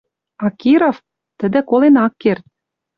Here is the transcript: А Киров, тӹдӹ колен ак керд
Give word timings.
А 0.45 0.47
Киров, 0.59 0.97
тӹдӹ 1.39 1.59
колен 1.69 1.95
ак 2.05 2.13
керд 2.21 2.43